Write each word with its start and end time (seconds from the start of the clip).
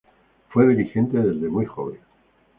Fue 0.49 0.65
dirigente 0.67 1.19
desde 1.19 1.47
muy 1.47 1.67
joven. 1.67 1.99